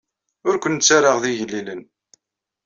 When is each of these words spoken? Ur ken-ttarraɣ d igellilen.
Ur 0.47 0.55
ken-ttarraɣ 0.63 1.17
d 1.23 1.25
igellilen. 1.31 1.81